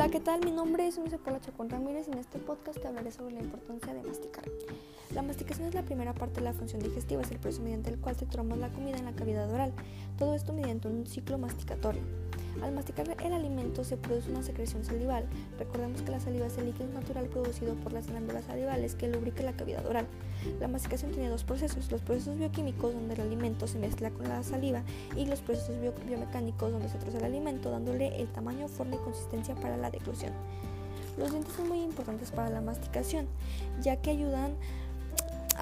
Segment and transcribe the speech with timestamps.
[0.00, 0.40] Hola, ¿qué tal?
[0.42, 3.40] Mi nombre es Luisa Paula Chacón Ramírez y en este podcast te hablaré sobre la
[3.40, 4.44] importancia de masticar.
[5.14, 7.98] La masticación es la primera parte de la función digestiva, es el proceso mediante el
[7.98, 9.74] cual trituramos la comida en la cavidad oral.
[10.18, 12.00] Todo esto mediante un ciclo masticatorio.
[12.62, 15.24] Al masticar el alimento se produce una secreción salival.
[15.58, 19.42] Recordemos que la saliva es el líquido natural producido por las glándulas salivales que lubrica
[19.42, 20.06] la cavidad oral.
[20.58, 24.42] La masticación tiene dos procesos, los procesos bioquímicos donde el alimento se mezcla con la
[24.42, 24.82] saliva
[25.16, 25.76] y los procesos
[26.06, 30.32] biomecánicos donde se troza el alimento dándole el tamaño, forma y consistencia para la deglución.
[31.18, 33.26] Los dientes son muy importantes para la masticación,
[33.82, 34.89] ya que ayudan a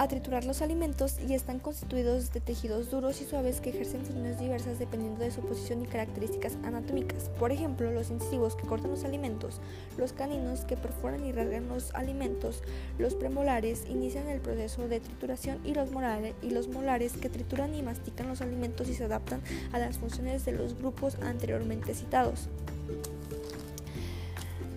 [0.07, 4.79] triturar los alimentos y están constituidos de tejidos duros y suaves que ejercen funciones diversas
[4.79, 7.31] dependiendo de su posición y características anatómicas.
[7.39, 9.61] Por ejemplo, los incisivos que cortan los alimentos,
[9.97, 12.63] los caninos que perforan y rasgan los alimentos,
[12.99, 17.75] los premolares inician el proceso de trituración y los, morales, y los molares que trituran
[17.75, 19.41] y mastican los alimentos y se adaptan
[19.73, 22.49] a las funciones de los grupos anteriormente citados.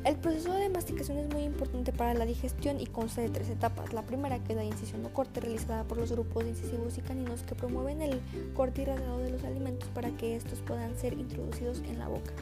[0.04, 3.94] El proceso de masticación es muy importante para la digestión y consta de tres etapas.
[3.94, 7.44] La primera, que es la incisión o corte, realizada por los grupos incisivos y caninos
[7.44, 8.20] que promueven el
[8.56, 12.34] corte y rasgado de los alimentos para que estos puedan ser introducidos en la boca.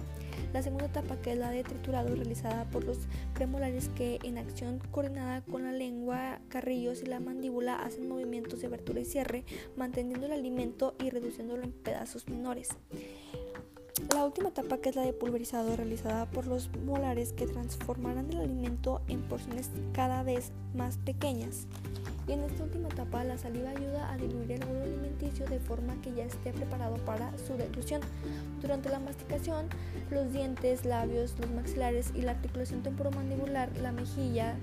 [0.54, 2.98] La segunda etapa, que es la de triturado, realizada por los
[3.34, 8.68] premolares que en acción coordinada con la lengua, carrillos y la mandíbula hacen movimientos de
[8.68, 9.44] abertura y cierre,
[9.76, 12.70] manteniendo el alimento y reduciéndolo en pedazos menores.
[14.14, 18.40] La última etapa, que es la de pulverizado, realizada por los molares que transformarán el
[18.40, 21.68] alimento en porciones cada vez más pequeñas.
[22.28, 25.96] Y en esta última etapa, la saliva ayuda a diluir el bolo alimenticio de forma
[26.02, 28.02] que ya esté preparado para su deglución.
[28.62, 29.68] Durante la masticación,
[30.10, 34.56] los dientes, labios, los maxilares y la articulación temporomandibular, la mejilla,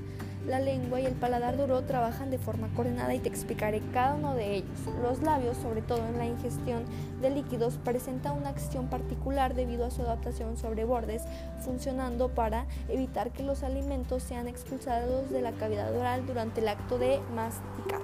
[0.47, 4.34] la lengua y el paladar duro trabajan de forma coordinada y te explicaré cada uno
[4.34, 4.78] de ellos.
[5.02, 6.84] Los labios, sobre todo en la ingestión
[7.20, 11.22] de líquidos, presentan una acción particular debido a su adaptación sobre bordes,
[11.64, 16.98] funcionando para evitar que los alimentos sean expulsados de la cavidad oral durante el acto
[16.98, 18.01] de masticar.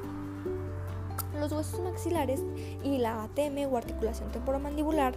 [1.39, 2.41] Los huesos maxilares
[2.85, 5.15] y la ATM o articulación temporomandibular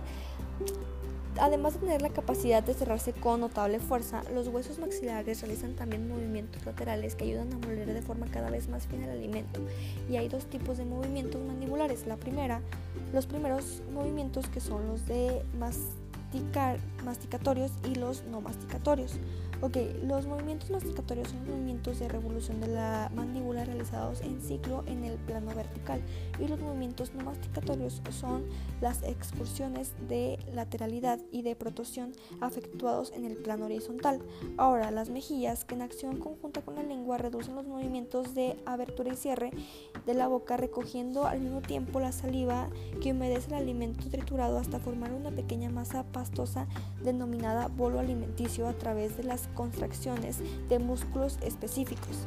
[1.38, 6.08] Además de tener la capacidad de cerrarse con notable fuerza, los huesos maxilares realizan también
[6.08, 9.60] movimientos laterales que ayudan a moler de forma cada vez más fina el alimento.
[10.10, 12.08] Y hay dos tipos de movimientos mandibulares.
[12.08, 12.62] La primera,
[13.14, 15.42] los primeros movimientos que son los de
[16.36, 19.20] masticar, masticatorios y los no masticatorios.
[19.62, 25.06] Ok, los movimientos masticatorios son movimientos de revolución de la mandíbula realizados en ciclo en
[25.06, 26.02] el plano vertical
[26.40, 28.44] y los movimientos no masticatorios son
[28.82, 32.12] las excursiones de lateralidad y de protrusión
[32.46, 34.22] efectuados en el plano horizontal.
[34.58, 39.14] Ahora, las mejillas que en acción conjunta con la lengua reducen los movimientos de abertura
[39.14, 39.52] y cierre
[40.06, 42.68] de la boca recogiendo al mismo tiempo la saliva
[43.02, 46.04] que humedece el alimento triturado hasta formar una pequeña masa
[47.04, 52.26] denominada bolo alimenticio a través de las contracciones de músculos específicos.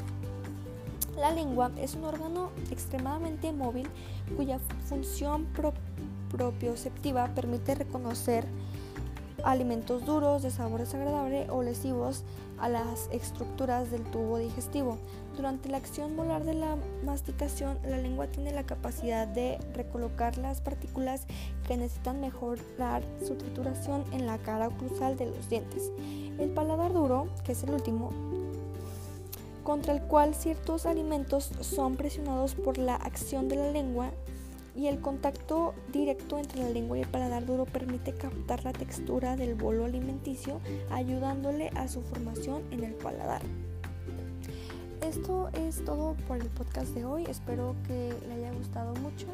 [1.17, 3.89] La lengua es un órgano extremadamente móvil
[4.37, 5.47] cuya función
[6.31, 8.45] propioceptiva permite reconocer
[9.45, 12.25] alimentos duros, de sabor desagradable o lesivos
[12.59, 14.99] a las estructuras del tubo digestivo.
[15.37, 20.61] Durante la acción molar de la masticación, la lengua tiene la capacidad de recolocar las
[20.61, 21.27] partículas
[21.67, 25.93] que necesitan mejorar su trituración en la cara oclusal de los dientes.
[26.39, 28.11] El paladar duro, que es el último,
[29.63, 34.11] contra el cual ciertos alimentos son presionados por la acción de la lengua,
[34.79, 39.35] y el contacto directo entre la lengua y el paladar duro permite captar la textura
[39.35, 43.43] del bolo alimenticio, ayudándole a su formación en el paladar.
[45.03, 49.27] Esto es todo por el podcast de hoy, espero que le haya gustado mucho.